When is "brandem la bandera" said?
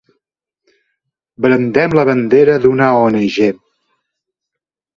1.45-2.57